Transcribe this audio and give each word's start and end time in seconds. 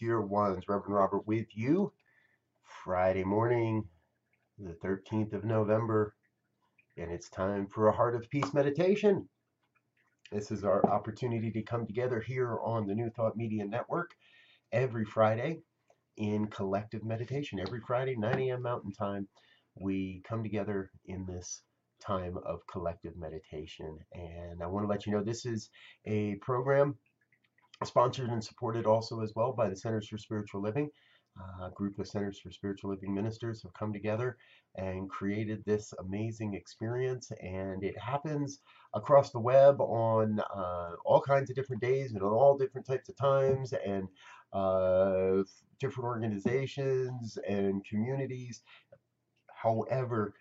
Dear 0.00 0.22
ones. 0.22 0.64
Reverend 0.66 0.94
Robert 0.94 1.26
with 1.26 1.54
you. 1.54 1.92
Friday 2.84 3.22
morning, 3.22 3.84
the 4.58 4.72
13th 4.82 5.34
of 5.34 5.44
November, 5.44 6.14
and 6.96 7.12
it's 7.12 7.28
time 7.28 7.66
for 7.66 7.86
a 7.86 7.92
Heart 7.92 8.14
of 8.14 8.30
Peace 8.30 8.54
meditation. 8.54 9.28
This 10.32 10.50
is 10.50 10.64
our 10.64 10.82
opportunity 10.86 11.50
to 11.50 11.62
come 11.62 11.86
together 11.86 12.18
here 12.18 12.58
on 12.64 12.86
the 12.86 12.94
New 12.94 13.10
Thought 13.10 13.36
Media 13.36 13.66
Network 13.66 14.12
every 14.72 15.04
Friday 15.04 15.58
in 16.16 16.46
collective 16.46 17.04
meditation. 17.04 17.60
Every 17.60 17.82
Friday, 17.86 18.16
9 18.16 18.40
a.m. 18.40 18.62
Mountain 18.62 18.92
Time, 18.92 19.28
we 19.74 20.22
come 20.26 20.42
together 20.42 20.90
in 21.04 21.26
this 21.26 21.60
time 22.00 22.38
of 22.46 22.66
collective 22.66 23.18
meditation. 23.18 23.98
And 24.14 24.62
I 24.62 24.66
want 24.66 24.84
to 24.84 24.88
let 24.88 25.04
you 25.04 25.12
know 25.12 25.22
this 25.22 25.44
is 25.44 25.68
a 26.06 26.36
program 26.36 26.96
sponsored 27.84 28.30
and 28.30 28.42
supported 28.44 28.86
also 28.86 29.20
as 29.20 29.32
well 29.34 29.52
by 29.52 29.68
the 29.68 29.76
Centers 29.76 30.08
for 30.08 30.18
Spiritual 30.18 30.60
Living. 30.60 30.90
Uh, 31.40 31.70
group 31.70 31.98
of 31.98 32.08
Centers 32.08 32.40
for 32.40 32.50
Spiritual 32.50 32.90
Living 32.90 33.14
ministers 33.14 33.62
have 33.62 33.72
come 33.72 33.92
together 33.92 34.36
and 34.76 35.08
created 35.08 35.62
this 35.64 35.94
amazing 36.00 36.54
experience, 36.54 37.30
and 37.40 37.82
it 37.84 37.96
happens 37.96 38.58
across 38.94 39.30
the 39.30 39.38
web 39.38 39.80
on 39.80 40.40
uh, 40.54 40.90
all 41.04 41.20
kinds 41.20 41.48
of 41.48 41.56
different 41.56 41.80
days 41.80 42.12
and 42.12 42.22
on 42.22 42.32
all 42.32 42.58
different 42.58 42.86
types 42.86 43.08
of 43.08 43.16
times, 43.16 43.72
and 43.86 44.08
uh, 44.52 45.42
different 45.78 46.06
organizations 46.06 47.38
and 47.48 47.84
communities. 47.86 48.62
However, 49.54 50.34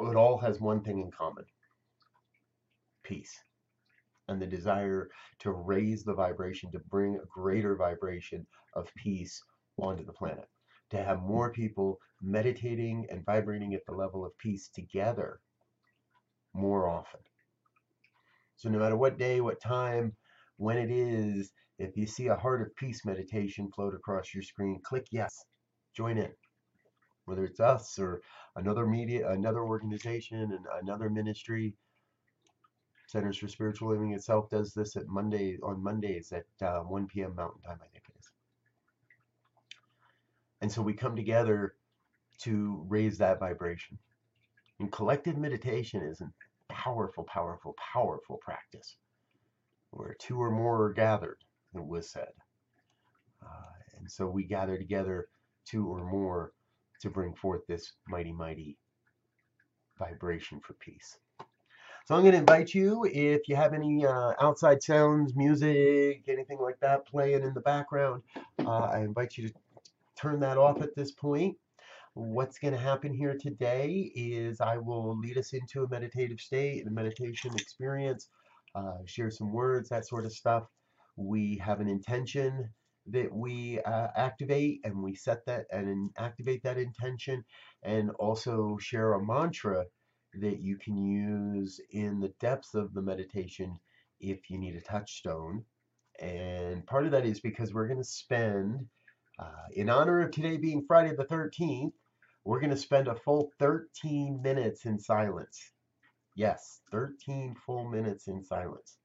it 0.00 0.16
all 0.16 0.38
has 0.38 0.60
one 0.60 0.82
thing 0.82 1.00
in 1.00 1.10
common 1.10 1.44
peace 3.02 3.36
and 4.32 4.42
the 4.42 4.46
desire 4.46 5.08
to 5.40 5.52
raise 5.52 6.02
the 6.02 6.14
vibration, 6.14 6.70
to 6.72 6.80
bring 6.90 7.16
a 7.16 7.26
greater 7.26 7.76
vibration 7.76 8.46
of 8.74 8.88
peace 8.96 9.40
onto 9.78 10.04
the 10.04 10.12
planet, 10.12 10.48
to 10.90 11.02
have 11.02 11.22
more 11.22 11.52
people 11.52 11.98
meditating 12.20 13.06
and 13.10 13.24
vibrating 13.24 13.74
at 13.74 13.84
the 13.86 13.92
level 13.92 14.24
of 14.24 14.36
peace 14.38 14.68
together 14.74 15.40
more 16.54 16.88
often. 16.88 17.20
So, 18.56 18.68
no 18.68 18.78
matter 18.78 18.96
what 18.96 19.18
day, 19.18 19.40
what 19.40 19.60
time, 19.60 20.16
when 20.56 20.78
it 20.78 20.90
is, 20.90 21.52
if 21.78 21.96
you 21.96 22.06
see 22.06 22.28
a 22.28 22.36
heart 22.36 22.62
of 22.62 22.74
peace 22.76 23.04
meditation 23.04 23.70
float 23.74 23.94
across 23.94 24.32
your 24.32 24.42
screen, 24.42 24.80
click 24.84 25.06
yes, 25.10 25.44
join 25.96 26.18
in. 26.18 26.30
Whether 27.24 27.44
it's 27.44 27.60
us 27.60 27.98
or 27.98 28.20
another 28.56 28.86
media, 28.86 29.30
another 29.30 29.64
organization, 29.64 30.52
and 30.52 30.66
another 30.80 31.08
ministry, 31.08 31.74
Centers 33.12 33.36
for 33.36 33.46
Spiritual 33.46 33.90
Living 33.90 34.14
itself 34.14 34.48
does 34.48 34.72
this 34.72 34.96
at 34.96 35.06
Monday 35.06 35.58
on 35.62 35.82
Mondays 35.82 36.32
at 36.32 36.46
uh, 36.66 36.80
1 36.80 37.08
p.m. 37.08 37.34
Mountain 37.36 37.60
Time, 37.60 37.78
I 37.82 37.86
think 37.92 38.04
it 38.08 38.18
is. 38.18 38.30
And 40.62 40.72
so 40.72 40.80
we 40.80 40.94
come 40.94 41.14
together 41.14 41.74
to 42.38 42.82
raise 42.88 43.18
that 43.18 43.38
vibration. 43.38 43.98
And 44.80 44.90
collective 44.90 45.36
meditation 45.36 46.02
is 46.02 46.22
a 46.22 46.32
powerful, 46.70 47.24
powerful, 47.24 47.76
powerful 47.92 48.38
practice 48.38 48.96
where 49.90 50.16
two 50.18 50.40
or 50.40 50.50
more 50.50 50.84
are 50.84 50.94
gathered, 50.94 51.36
it 51.74 51.84
was 51.84 52.10
said. 52.10 52.32
Uh, 53.42 53.98
and 53.98 54.10
so 54.10 54.26
we 54.26 54.44
gather 54.44 54.78
together 54.78 55.28
two 55.66 55.86
or 55.86 56.02
more 56.02 56.52
to 57.02 57.10
bring 57.10 57.34
forth 57.34 57.60
this 57.68 57.92
mighty, 58.08 58.32
mighty 58.32 58.78
vibration 59.98 60.60
for 60.60 60.72
peace. 60.74 61.18
So 62.06 62.16
I'm 62.16 62.22
going 62.22 62.32
to 62.32 62.38
invite 62.38 62.74
you, 62.74 63.04
if 63.04 63.48
you 63.48 63.54
have 63.54 63.74
any 63.74 64.04
uh, 64.04 64.32
outside 64.40 64.82
sounds, 64.82 65.36
music, 65.36 66.24
anything 66.26 66.58
like 66.58 66.80
that 66.80 67.06
playing 67.06 67.44
in 67.44 67.54
the 67.54 67.60
background, 67.60 68.22
uh, 68.58 68.90
I 68.92 69.00
invite 69.00 69.38
you 69.38 69.48
to 69.48 69.54
turn 70.16 70.40
that 70.40 70.58
off 70.58 70.82
at 70.82 70.96
this 70.96 71.12
point. 71.12 71.56
What's 72.14 72.58
going 72.58 72.74
to 72.74 72.80
happen 72.80 73.14
here 73.14 73.38
today 73.40 74.10
is 74.16 74.60
I 74.60 74.78
will 74.78 75.16
lead 75.16 75.38
us 75.38 75.52
into 75.52 75.84
a 75.84 75.88
meditative 75.88 76.40
state, 76.40 76.84
a 76.86 76.90
meditation 76.90 77.52
experience, 77.54 78.28
uh, 78.74 78.98
share 79.06 79.30
some 79.30 79.52
words, 79.52 79.88
that 79.90 80.06
sort 80.06 80.26
of 80.26 80.32
stuff. 80.32 80.64
We 81.16 81.58
have 81.58 81.80
an 81.80 81.88
intention 81.88 82.70
that 83.06 83.32
we 83.32 83.80
uh, 83.80 84.08
activate 84.16 84.80
and 84.84 85.02
we 85.02 85.14
set 85.14 85.46
that 85.46 85.66
and 85.70 86.10
activate 86.18 86.64
that 86.64 86.78
intention 86.78 87.44
and 87.84 88.10
also 88.18 88.76
share 88.80 89.12
a 89.12 89.24
mantra 89.24 89.84
that 90.34 90.60
you 90.60 90.76
can 90.76 90.96
use 90.96 91.80
in 91.90 92.20
the 92.20 92.32
depths 92.40 92.74
of 92.74 92.94
the 92.94 93.02
meditation 93.02 93.78
if 94.20 94.50
you 94.50 94.58
need 94.58 94.76
a 94.76 94.80
touchstone. 94.80 95.64
And 96.20 96.86
part 96.86 97.06
of 97.06 97.12
that 97.12 97.26
is 97.26 97.40
because 97.40 97.72
we're 97.72 97.88
going 97.88 97.98
to 97.98 98.04
spend, 98.04 98.86
uh, 99.38 99.66
in 99.72 99.90
honor 99.90 100.20
of 100.20 100.30
today 100.30 100.56
being 100.56 100.84
Friday 100.86 101.14
the 101.14 101.24
13th, 101.24 101.92
we're 102.44 102.60
going 102.60 102.70
to 102.70 102.76
spend 102.76 103.08
a 103.08 103.14
full 103.14 103.50
13 103.58 104.40
minutes 104.42 104.84
in 104.84 104.98
silence. 104.98 105.60
Yes, 106.34 106.80
13 106.90 107.54
full 107.66 107.88
minutes 107.88 108.26
in 108.28 108.42
silence. 108.42 108.96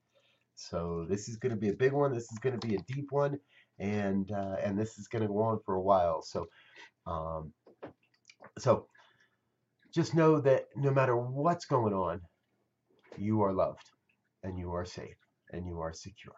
So 0.56 1.06
this 1.08 1.30
is 1.30 1.38
going 1.38 1.54
to 1.54 1.60
be 1.60 1.70
a 1.70 1.74
big 1.74 1.94
one. 1.94 2.14
This 2.14 2.32
is 2.32 2.40
going 2.40 2.60
to 2.60 2.68
be 2.68 2.76
a 2.76 2.94
deep 2.94 3.12
one, 3.12 3.40
and 3.78 4.32
uh, 4.32 4.56
and 4.64 4.78
this 4.78 4.98
is 4.98 5.08
going 5.08 5.22
to 5.22 5.28
go 5.28 5.40
on 5.40 5.60
for 5.64 5.76
a 5.76 5.82
while. 5.82 6.24
So, 6.24 6.48
um, 7.06 7.54
so 8.58 8.88
just 9.98 10.14
know 10.14 10.40
that 10.40 10.66
no 10.76 10.92
matter 10.92 11.18
what's 11.18 11.66
going 11.66 11.92
on, 11.92 12.22
you 13.18 13.42
are 13.42 13.52
loved 13.52 13.90
and 14.44 14.60
you 14.60 14.72
are 14.72 14.86
safe 14.86 15.18
and 15.52 15.66
you 15.66 15.80
are 15.80 15.92
secure. 15.92 16.36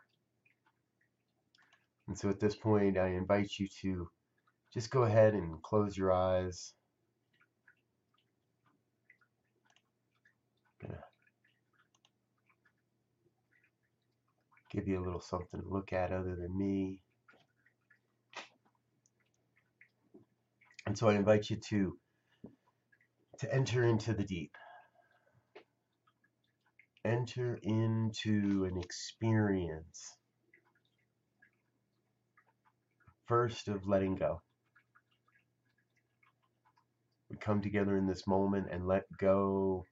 And 2.08 2.18
so 2.18 2.30
at 2.30 2.40
this 2.40 2.56
point, 2.56 2.98
I 2.98 3.10
invite 3.10 3.52
you 3.60 3.68
to 3.82 4.08
just 4.74 4.90
go 4.90 5.04
ahead 5.04 5.34
and 5.34 5.62
close 5.62 5.98
your 5.98 6.14
eyes. 6.14 6.72
Give 14.72 14.88
you 14.88 15.02
a 15.02 15.04
little 15.04 15.20
something 15.20 15.60
to 15.60 15.68
look 15.68 15.92
at 15.92 16.14
other 16.14 16.38
than 16.38 16.58
me. 16.58 17.02
And 20.86 20.98
so 20.98 21.10
I 21.10 21.16
invite 21.16 21.50
you 21.50 21.58
to 21.58 21.98
to 23.40 23.54
enter 23.54 23.86
into 23.86 24.14
the 24.14 24.24
deep. 24.24 24.52
Enter 27.06 27.58
into 27.64 28.66
an 28.66 28.78
experience. 28.78 30.18
First, 33.28 33.68
of 33.70 33.88
letting 33.88 34.16
go. 34.16 34.42
We 37.30 37.38
come 37.38 37.62
together 37.62 37.96
in 37.96 38.08
this 38.08 38.28
moment 38.28 38.68
and 38.72 38.88
let 38.88 39.04
go. 39.18 39.86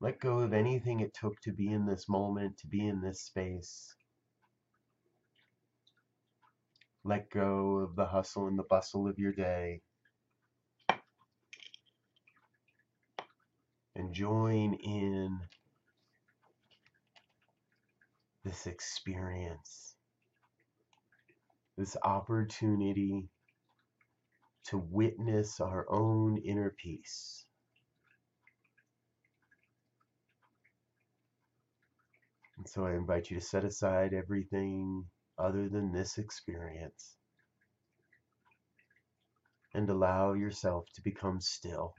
Let 0.00 0.20
go 0.20 0.40
of 0.40 0.52
anything 0.52 1.00
it 1.00 1.14
took 1.14 1.40
to 1.42 1.52
be 1.52 1.72
in 1.72 1.86
this 1.86 2.08
moment, 2.08 2.58
to 2.58 2.66
be 2.66 2.86
in 2.86 3.00
this 3.00 3.22
space. 3.22 3.94
Let 7.04 7.30
go 7.30 7.78
of 7.78 7.96
the 7.96 8.06
hustle 8.06 8.48
and 8.48 8.58
the 8.58 8.64
bustle 8.64 9.08
of 9.08 9.18
your 9.18 9.32
day. 9.32 9.80
And 13.96 14.12
join 14.12 14.74
in 14.74 15.40
this 18.44 18.66
experience, 18.66 19.94
this 21.78 21.96
opportunity 22.04 23.28
to 24.66 24.76
witness 24.76 25.60
our 25.60 25.86
own 25.90 26.36
inner 26.44 26.74
peace. 26.76 27.46
And 32.58 32.68
so 32.68 32.84
I 32.84 32.92
invite 32.92 33.30
you 33.30 33.40
to 33.40 33.44
set 33.44 33.64
aside 33.64 34.12
everything 34.12 35.04
other 35.38 35.68
than 35.68 35.92
this 35.92 36.18
experience 36.18 37.16
and 39.74 39.88
allow 39.88 40.34
yourself 40.34 40.84
to 40.94 41.02
become 41.02 41.40
still. 41.40 41.94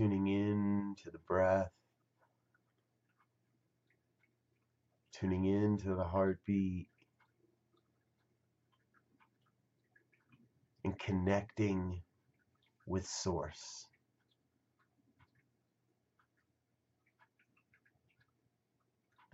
Tuning 0.00 0.28
in 0.28 0.94
to 1.04 1.10
the 1.10 1.18
breath, 1.28 1.72
tuning 5.12 5.44
in 5.44 5.76
to 5.76 5.94
the 5.94 6.04
heartbeat, 6.04 6.88
and 10.84 10.98
connecting 10.98 12.00
with 12.86 13.06
Source. 13.06 13.88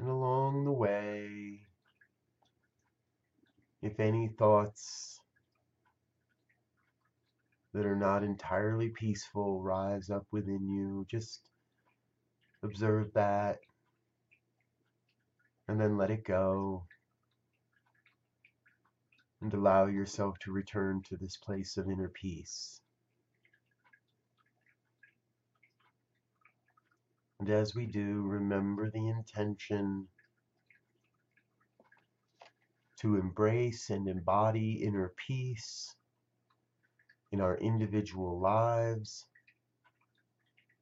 And 0.01 0.09
along 0.09 0.65
the 0.65 0.73
way, 0.73 1.61
if 3.83 4.01
any 4.01 4.31
thoughts 4.37 5.16
that 7.77 7.87
are 7.87 7.95
not 7.97 8.25
entirely 8.25 8.89
peaceful 8.89 9.63
rise 9.63 10.11
up 10.11 10.27
within 10.33 10.69
you. 10.69 11.07
Just 11.09 11.43
Observe 12.67 13.13
that 13.15 13.59
and 15.69 15.81
then 15.81 15.97
let 15.97 16.11
it 16.11 16.25
go 16.25 16.85
and 19.41 19.55
allow 19.55 19.87
yourself 19.87 20.37
to 20.41 20.51
return 20.51 21.01
to 21.09 21.17
this 21.17 21.37
place 21.37 21.77
of 21.77 21.89
inner 21.89 22.09
peace. 22.09 22.81
And 27.39 27.51
as 27.51 27.77
we 27.77 27.87
do, 27.87 28.23
remember 28.23 28.91
the 28.91 29.09
intention 29.09 30.09
to 33.01 33.17
embrace 33.17 33.91
and 33.91 34.09
embody 34.09 34.83
inner 34.83 35.13
peace 35.29 35.95
in 37.37 37.43
our 37.43 37.59
individual 37.59 38.41
lives 38.41 39.27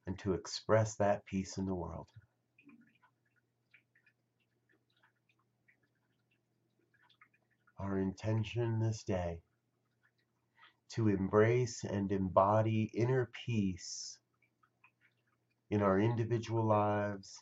and 0.06 0.16
to 0.20 0.34
express 0.34 0.94
that 0.94 1.26
peace 1.26 1.58
in 1.58 1.66
the 1.66 1.74
world. 1.74 2.06
Our 7.80 7.98
intention 7.98 8.78
this 8.78 9.02
day 9.02 9.40
to 10.90 11.08
embrace 11.08 11.82
and 11.82 12.12
embody 12.12 12.88
inner 12.94 13.28
peace 13.44 14.16
in 15.72 15.82
our 15.82 15.98
individual 15.98 16.64
lives 16.64 17.36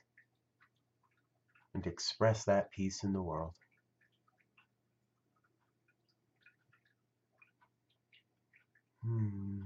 and 1.75 1.87
express 1.87 2.45
that 2.45 2.71
peace 2.71 3.05
in 3.05 3.13
the 3.13 3.23
world. 3.23 3.53
Hmm. 9.05 9.61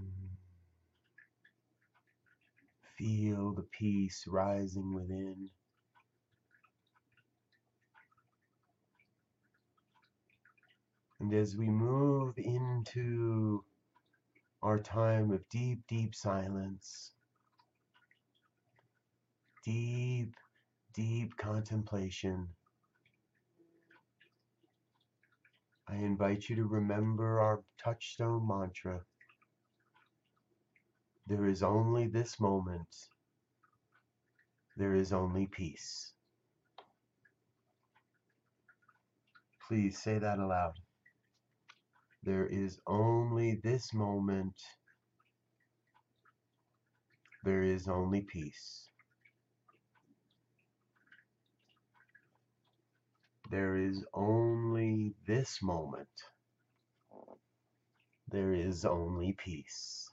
Feel 2.99 3.53
the 3.53 3.63
peace 3.63 4.25
rising 4.27 4.95
within. 4.95 5.51
And 11.21 11.33
as 11.35 11.57
we 11.57 11.69
move 11.69 12.35
into 12.39 13.65
our 14.63 14.79
time 14.81 15.31
of 15.33 15.49
deep, 15.51 15.81
deep 15.89 16.15
silence, 16.15 17.13
deep, 19.65 20.35
deep 20.95 21.37
contemplation, 21.37 22.49
I 25.89 25.97
invite 25.97 26.49
you 26.49 26.57
to 26.57 26.65
remember 26.65 27.41
our 27.41 27.63
touchstone 27.79 28.47
mantra. 28.47 29.03
There 31.27 31.47
is 31.47 31.63
only 31.63 32.07
this 32.07 32.41
moment. 32.41 32.89
There 34.77 34.95
is 34.95 35.13
only 35.13 35.47
peace. 35.47 36.13
Please 39.69 39.99
say 39.99 40.19
that 40.19 40.39
aloud. 40.39 40.75
There 42.23 42.47
is 42.47 42.79
only 42.87 43.61
this 43.65 43.93
moment. 43.95 44.55
There 47.45 47.63
is 47.63 47.89
only 47.89 48.23
peace. 48.23 48.89
There 53.51 53.77
is 53.77 54.05
only 54.15 55.15
this 55.27 55.63
moment. 55.63 56.09
There 58.31 58.53
is 58.53 58.85
only 58.85 59.37
peace. 59.39 60.06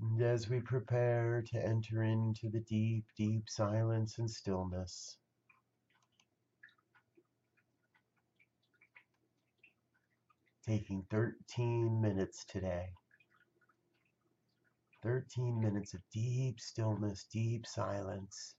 And 0.00 0.22
as 0.22 0.48
we 0.48 0.60
prepare 0.60 1.42
to 1.52 1.64
enter 1.64 2.02
into 2.02 2.50
the 2.50 2.60
deep, 2.60 3.04
deep 3.16 3.44
silence 3.48 4.18
and 4.18 4.30
stillness, 4.30 5.16
taking 10.66 11.04
13 11.10 12.00
minutes 12.00 12.44
today 12.44 12.88
13 15.06 15.60
minutes 15.60 15.94
of 15.94 16.00
deep 16.12 16.58
stillness, 16.58 17.26
deep 17.32 17.64
silence. 17.64 18.56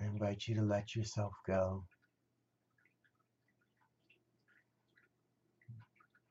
I 0.00 0.04
invite 0.04 0.48
you 0.48 0.54
to 0.54 0.62
let 0.62 0.96
yourself 0.96 1.34
go. 1.46 1.84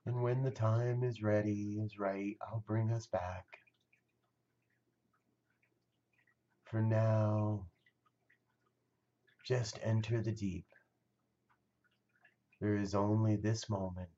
And 0.06 0.24
when 0.24 0.44
the 0.44 0.52
time 0.52 1.04
is 1.04 1.22
ready, 1.24 1.80
is 1.84 2.00
right, 2.00 2.38
I'll 2.42 2.64
bring 2.66 2.92
us 2.92 3.08
back. 3.08 3.46
For 6.66 6.82
now, 6.82 7.68
just 9.46 9.80
enter 9.84 10.22
the 10.22 10.32
deep. 10.32 10.66
There 12.60 12.78
is 12.78 12.96
only 12.96 13.36
this 13.36 13.70
moment 13.70 14.10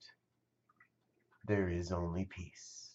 there 1.46 1.70
is 1.70 1.92
only 1.92 2.26
peace. 2.26 2.93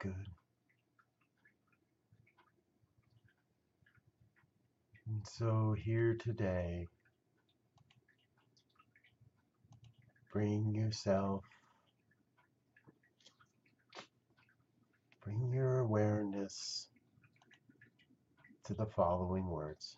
Good. 0.00 0.14
And 5.06 5.22
so 5.26 5.74
here 5.78 6.16
today, 6.18 6.86
bring 10.32 10.74
yourself, 10.74 11.44
bring 15.22 15.52
your 15.52 15.80
awareness 15.80 16.88
to 18.64 18.74
the 18.74 18.86
following 18.86 19.46
words. 19.48 19.96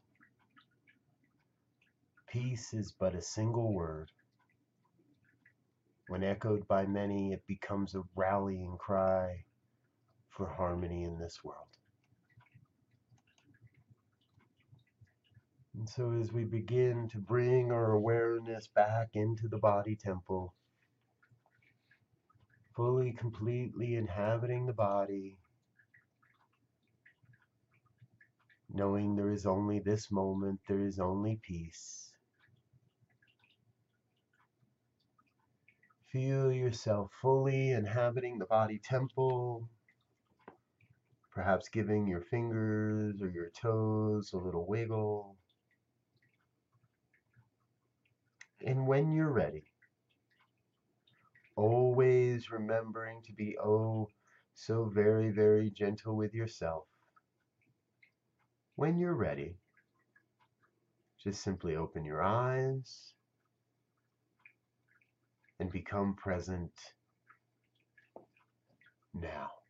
Peace 2.28 2.74
is 2.74 2.92
but 2.98 3.14
a 3.14 3.22
single 3.22 3.72
word. 3.72 4.08
When 6.08 6.24
echoed 6.24 6.66
by 6.66 6.86
many, 6.86 7.32
it 7.32 7.42
becomes 7.46 7.94
a 7.94 8.02
rallying 8.16 8.76
cry 8.78 9.44
for 10.36 10.46
harmony 10.46 11.04
in 11.04 11.18
this 11.18 11.38
world. 11.44 11.68
And 15.74 15.88
so, 15.88 16.12
as 16.20 16.32
we 16.32 16.44
begin 16.44 17.08
to 17.12 17.18
bring 17.18 17.72
our 17.72 17.92
awareness 17.92 18.68
back 18.68 19.08
into 19.14 19.48
the 19.48 19.58
body 19.58 19.96
temple, 19.96 20.54
fully, 22.76 23.12
completely 23.12 23.94
inhabiting 23.94 24.66
the 24.66 24.74
body, 24.74 25.38
knowing 28.70 29.16
there 29.16 29.30
is 29.30 29.46
only 29.46 29.78
this 29.78 30.10
moment, 30.10 30.60
there 30.68 30.84
is 30.84 30.98
only 30.98 31.38
peace. 31.42 32.10
Feel 36.10 36.52
yourself 36.52 37.10
fully 37.22 37.70
inhabiting 37.70 38.38
the 38.38 38.44
body 38.44 38.78
temple, 38.84 39.70
perhaps 41.34 41.68
giving 41.68 42.06
your 42.06 42.20
fingers 42.20 43.20
or 43.22 43.30
your 43.30 43.50
toes 43.50 44.32
a 44.32 44.36
little 44.36 44.66
wiggle. 44.66 45.36
And 48.64 48.86
when 48.86 49.12
you're 49.12 49.32
ready, 49.32 49.64
always 51.56 52.50
remembering 52.50 53.22
to 53.26 53.32
be 53.32 53.56
oh 53.58 54.08
so 54.54 54.90
very, 54.94 55.30
very 55.30 55.70
gentle 55.70 56.16
with 56.16 56.34
yourself. 56.34 56.84
When 58.76 58.98
you're 58.98 59.14
ready, 59.14 59.56
just 61.22 61.42
simply 61.42 61.76
open 61.76 62.04
your 62.04 62.22
eyes 62.22 63.14
and 65.60 65.70
become 65.70 66.14
present 66.14 66.72
now. 69.14 69.61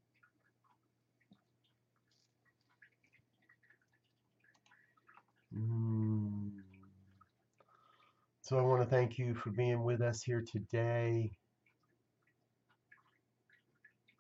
Mm. 5.57 6.51
So 8.43 8.59
I 8.59 8.63
want 8.63 8.83
to 8.83 8.89
thank 8.89 9.19
you 9.19 9.35
for 9.35 9.51
being 9.51 9.85
with 9.85 10.01
us 10.01 10.23
here 10.23 10.45
today. 10.51 11.33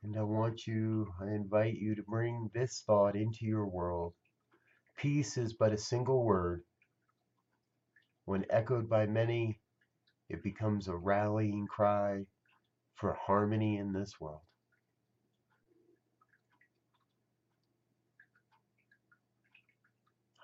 And 0.02 0.16
I 0.16 0.22
want 0.22 0.66
you, 0.66 1.12
I 1.20 1.26
invite 1.26 1.74
you 1.74 1.94
to 1.94 2.02
bring 2.02 2.50
this 2.54 2.82
thought 2.86 3.14
into 3.14 3.46
your 3.46 3.66
world. 3.66 4.14
Peace 4.96 5.36
is 5.36 5.54
but 5.54 5.72
a 5.72 5.78
single 5.78 6.24
word. 6.24 6.62
When 8.24 8.44
echoed 8.50 8.88
by 8.88 9.06
many, 9.06 9.60
it 10.28 10.42
becomes 10.42 10.88
a 10.88 10.96
rallying 10.96 11.66
cry 11.66 12.26
for 12.94 13.14
harmony 13.14 13.78
in 13.78 13.92
this 13.92 14.20
world. 14.20 14.42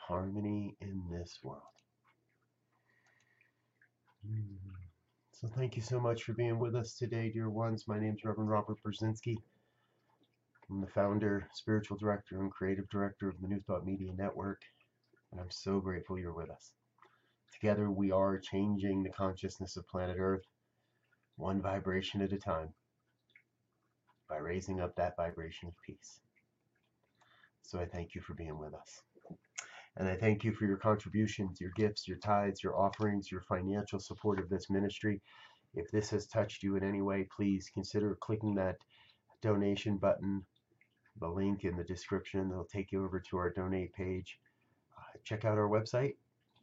Harmony 0.08 0.74
in 0.80 1.02
this 1.10 1.38
world. 1.42 1.60
So 5.32 5.48
thank 5.48 5.76
you 5.76 5.82
so 5.82 6.00
much 6.00 6.22
for 6.22 6.32
being 6.32 6.58
with 6.58 6.74
us 6.74 6.94
today, 6.94 7.30
dear 7.30 7.50
ones. 7.50 7.84
My 7.86 8.00
name 8.00 8.14
is 8.14 8.24
Reverend 8.24 8.48
Robert 8.48 8.78
Brzezinski. 8.82 9.36
I'm 10.70 10.80
the 10.80 10.86
founder, 10.86 11.46
spiritual 11.52 11.98
director, 11.98 12.40
and 12.40 12.50
creative 12.50 12.88
director 12.88 13.28
of 13.28 13.38
the 13.42 13.48
New 13.48 13.60
Thought 13.60 13.84
Media 13.84 14.14
Network, 14.16 14.62
and 15.30 15.40
I'm 15.42 15.50
so 15.50 15.78
grateful 15.78 16.18
you're 16.18 16.32
with 16.32 16.48
us. 16.48 16.72
Together, 17.52 17.90
we 17.90 18.10
are 18.10 18.38
changing 18.38 19.02
the 19.02 19.10
consciousness 19.10 19.76
of 19.76 19.86
planet 19.88 20.16
Earth 20.18 20.46
one 21.36 21.60
vibration 21.60 22.22
at 22.22 22.32
a 22.32 22.38
time 22.38 22.72
by 24.26 24.38
raising 24.38 24.80
up 24.80 24.96
that 24.96 25.16
vibration 25.16 25.68
of 25.68 25.74
peace. 25.86 26.20
So 27.62 27.78
I 27.78 27.84
thank 27.84 28.14
you 28.14 28.22
for 28.22 28.32
being 28.32 28.58
with 28.58 28.72
us. 28.72 29.02
And 29.96 30.08
I 30.08 30.14
thank 30.14 30.44
you 30.44 30.52
for 30.52 30.64
your 30.64 30.76
contributions, 30.76 31.60
your 31.60 31.72
gifts, 31.74 32.06
your 32.06 32.18
tithes, 32.18 32.62
your 32.62 32.78
offerings, 32.78 33.32
your 33.32 33.42
financial 33.42 33.98
support 33.98 34.38
of 34.38 34.48
this 34.48 34.70
ministry. 34.70 35.20
If 35.74 35.90
this 35.90 36.10
has 36.10 36.26
touched 36.26 36.62
you 36.62 36.76
in 36.76 36.84
any 36.84 37.02
way, 37.02 37.26
please 37.34 37.70
consider 37.72 38.16
clicking 38.20 38.54
that 38.54 38.76
donation 39.42 39.96
button, 39.96 40.44
the 41.20 41.28
link 41.28 41.64
in 41.64 41.76
the 41.76 41.84
description. 41.84 42.50
It'll 42.50 42.64
take 42.64 42.92
you 42.92 43.04
over 43.04 43.20
to 43.20 43.36
our 43.36 43.50
donate 43.50 43.92
page. 43.92 44.38
Uh, 44.96 45.18
check 45.24 45.44
out 45.44 45.58
our 45.58 45.68
website, 45.68 46.14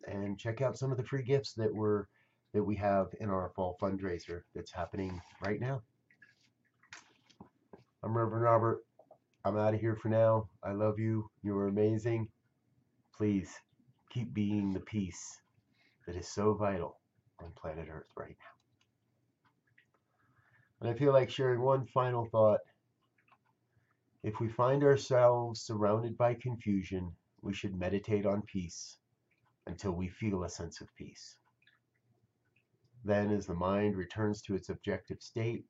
and 0.07 0.39
check 0.39 0.61
out 0.61 0.77
some 0.77 0.91
of 0.91 0.97
the 0.97 1.03
free 1.03 1.23
gifts 1.23 1.53
that 1.53 1.73
we're 1.73 2.05
that 2.53 2.63
we 2.63 2.75
have 2.75 3.07
in 3.19 3.29
our 3.29 3.51
fall 3.53 3.77
fundraiser 3.81 4.41
that's 4.53 4.71
happening 4.71 5.21
right 5.45 5.59
now. 5.59 5.81
I'm 8.01 8.17
Reverend 8.17 8.43
Robert. 8.43 8.85
I'm 9.43 9.57
out 9.57 9.73
of 9.73 9.81
here 9.81 9.97
for 9.97 10.07
now. 10.07 10.47
I 10.63 10.71
love 10.71 10.97
you. 10.97 11.29
You 11.43 11.57
are 11.57 11.67
amazing. 11.67 12.29
Please 13.17 13.61
keep 14.09 14.33
being 14.33 14.73
the 14.73 14.81
peace 14.81 15.39
that 16.05 16.17
is 16.17 16.27
so 16.27 16.53
vital 16.53 16.99
on 17.39 17.53
planet 17.53 17.87
Earth 17.89 18.11
right 18.17 18.35
now. 18.37 18.55
And 20.81 20.89
I 20.89 20.97
feel 20.97 21.13
like 21.13 21.29
sharing 21.29 21.61
one 21.61 21.85
final 21.85 22.27
thought. 22.29 22.59
If 24.21 24.41
we 24.41 24.49
find 24.49 24.83
ourselves 24.83 25.61
surrounded 25.61 26.17
by 26.17 26.33
confusion, 26.33 27.15
we 27.41 27.53
should 27.53 27.79
meditate 27.79 28.25
on 28.25 28.41
peace 28.41 28.97
until 29.65 29.93
we 29.93 30.09
feel 30.09 30.43
a 30.43 30.49
sense 30.49 30.81
of 30.81 30.93
peace. 30.97 31.37
Then, 33.05 33.31
as 33.31 33.45
the 33.45 33.53
mind 33.53 33.95
returns 33.95 34.41
to 34.41 34.55
its 34.55 34.67
objective 34.67 35.21
state, 35.21 35.63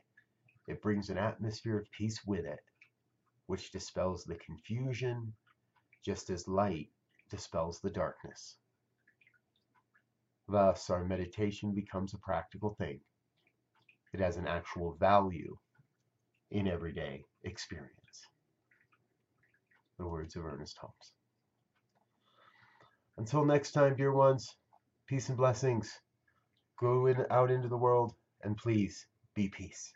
it 0.68 0.82
brings 0.82 1.12
an 1.12 1.20
atmosphere 1.20 1.78
of 1.78 1.92
peace 1.92 2.26
with 2.26 2.46
it, 2.46 2.64
which 3.46 3.72
dispels 3.72 4.24
the 4.24 4.36
confusion, 4.36 5.36
just 6.04 6.32
as 6.32 6.48
light 6.48 6.90
dispels 7.36 7.80
the 7.82 7.89
darkness. 7.89 8.56
Thus, 10.48 10.89
our 10.89 11.04
meditation 11.04 11.74
becomes 11.74 12.13
a 12.13 12.19
practical 12.19 12.76
thing. 12.76 13.02
It 14.13 14.21
has 14.21 14.38
an 14.38 14.48
actual 14.48 14.95
value 15.00 15.58
in 16.52 16.67
everyday 16.67 17.26
experience. 17.43 18.28
The 19.98 20.08
words 20.08 20.36
of 20.38 20.45
Ernest 20.45 20.78
Holmes. 20.78 21.13
Until 23.17 23.43
next 23.43 23.71
time, 23.71 23.95
dear 23.98 24.13
ones, 24.13 24.56
peace 25.08 25.28
and 25.28 25.38
blessings. 25.38 25.91
Go 26.80 27.08
in, 27.08 27.26
out 27.32 27.52
into 27.52 27.67
the 27.67 27.78
world 27.78 28.13
and 28.43 28.56
please 28.56 29.08
be 29.34 29.50
peace. 29.50 29.91